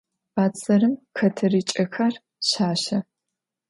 Bedzerım 0.35 0.93
xeterıç'xer 1.17 2.13
şaşe. 2.49 2.97